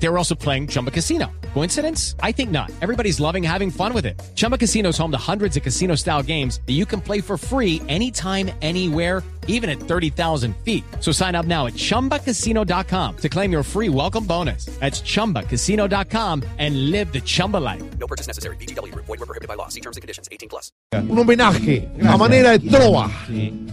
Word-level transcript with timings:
They 0.00 0.08
were 0.08 0.18
also 0.18 0.34
playing 0.34 0.68
Chumba 0.68 0.90
Casino. 0.90 1.26
Coincidence? 1.54 2.14
I 2.22 2.32
think 2.32 2.50
not. 2.50 2.70
Everybody's 2.80 3.18
loving 3.18 3.42
having 3.42 3.70
fun 3.70 3.92
with 3.92 4.06
it. 4.06 4.20
Chumba 4.36 4.56
Casino 4.56 4.90
is 4.90 4.98
home 4.98 5.10
to 5.10 5.18
hundreds 5.18 5.56
of 5.56 5.62
casino 5.62 5.96
style 5.96 6.22
games 6.22 6.60
that 6.66 6.74
you 6.74 6.86
can 6.86 7.00
play 7.00 7.20
for 7.20 7.36
free 7.36 7.82
anytime, 7.88 8.50
anywhere, 8.62 9.24
even 9.48 9.68
at 9.68 9.80
30,000 9.80 10.54
feet. 10.58 10.84
So 11.00 11.10
sign 11.10 11.34
up 11.34 11.46
now 11.46 11.66
at 11.66 11.72
chumbacasino.com 11.72 13.16
to 13.16 13.28
claim 13.28 13.50
your 13.50 13.64
free 13.64 13.88
welcome 13.88 14.24
bonus. 14.24 14.66
That's 14.78 15.00
chumbacasino.com 15.00 16.44
and 16.58 16.90
live 16.92 17.12
the 17.12 17.20
Chumba 17.20 17.56
life. 17.56 17.82
No 17.98 18.06
purchase 18.06 18.28
necessary. 18.28 18.56
BGW. 18.56 18.94
Void 18.94 19.08
were 19.08 19.26
prohibited 19.26 19.48
by 19.48 19.54
law. 19.54 19.68
See 19.68 19.80
terms 19.80 19.96
and 19.96 20.02
conditions. 20.02 20.28
18 20.30 20.48
plus. 20.48 20.70
un 20.92 21.18
homenaje 21.18 21.88
a 22.06 22.16
manera 22.16 22.56
de 22.56 22.70
trova. 22.70 23.10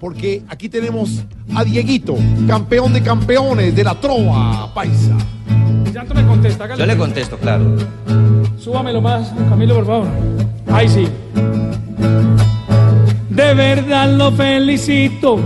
Porque 0.00 0.42
aquí 0.48 0.68
tenemos 0.68 1.24
a 1.54 1.64
Dieguito, 1.64 2.16
campeón 2.46 2.92
de 2.92 3.02
campeones 3.02 3.74
de 3.74 3.84
la 3.84 4.00
trova 4.00 4.72
paisa. 4.74 5.16
Santo 5.96 6.12
me 6.12 6.26
contesta, 6.26 6.64
hágale. 6.64 6.78
Yo 6.78 6.86
le 6.86 6.96
contesto, 6.98 7.38
claro. 7.38 7.74
Súbamelo 8.58 9.00
más, 9.00 9.32
Camilo, 9.48 9.76
por 9.76 9.86
favor. 9.86 10.08
Ahí 10.70 10.90
sí. 10.90 11.08
De 13.30 13.54
verdad 13.54 14.10
lo 14.10 14.30
felicito. 14.32 15.40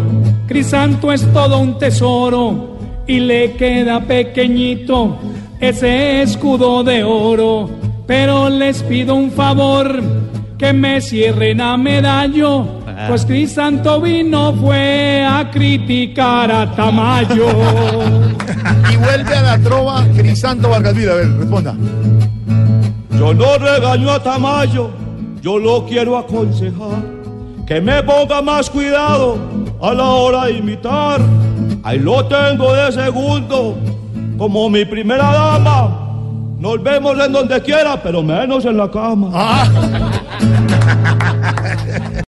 Crisanto 0.48 1.12
es 1.12 1.24
todo 1.32 1.60
un 1.60 1.78
tesoro. 1.78 2.77
Y 3.06 3.20
le 3.20 3.52
queda 3.52 4.00
pequeñito 4.00 5.20
ese 5.60 6.22
escudo 6.22 6.82
de 6.82 7.05
oro. 7.05 7.70
Pero 8.08 8.48
les 8.48 8.82
pido 8.82 9.14
un 9.14 9.30
favor. 9.30 10.02
Que 10.58 10.72
me 10.72 11.00
cierren 11.00 11.60
a 11.60 11.77
medallo. 11.77 12.66
Pues 13.09 13.24
Crisanto 13.24 14.00
vino 14.00 14.52
fue 14.54 15.25
a 15.25 15.50
criticar 15.50 16.50
a 16.50 16.70
Tamayo. 16.75 17.48
Y 18.92 18.97
vuelve 18.97 19.34
a 19.34 19.42
la 19.42 19.58
trova 19.58 20.05
Crisanto 20.16 20.69
Vargas 20.69 20.94
Vida. 20.94 21.12
A 21.12 21.16
ver, 21.16 21.36
responda. 21.38 21.75
Yo 23.19 23.34
no 23.34 23.58
regaño 23.58 24.10
a 24.10 24.22
Tamayo, 24.22 24.91
yo 25.41 25.58
lo 25.58 25.86
quiero 25.86 26.16
aconsejar. 26.19 27.02
Que 27.66 27.80
me 27.80 28.02
ponga 28.02 28.42
más 28.42 28.69
cuidado 28.69 29.38
a 29.80 29.92
la 29.92 30.05
hora 30.05 30.47
de 30.47 30.53
imitar. 30.53 31.20
Ahí 31.82 31.98
lo 31.98 32.25
tengo 32.27 32.72
de 32.72 32.92
segundo, 32.92 33.78
como 34.36 34.69
mi 34.69 34.84
primera 34.84 35.32
dama. 35.32 35.97
Nos 36.58 36.82
vemos 36.82 37.19
en 37.19 37.32
donde 37.32 37.60
quiera, 37.62 38.03
pero 38.03 38.22
menos 38.22 38.64
en 38.64 38.77
la 38.77 38.91
cama. 38.91 39.30